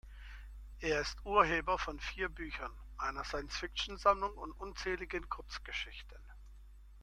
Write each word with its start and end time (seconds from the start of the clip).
Er 0.79 0.99
ist 0.99 1.23
Urheber 1.25 1.77
von 1.77 1.99
vier 1.99 2.27
Büchern, 2.27 2.71
einer 2.97 3.23
Science-Fiction-Sammlung 3.23 4.33
und 4.33 4.51
unzähligen 4.59 5.29
Kurzgeschichten. 5.29 6.17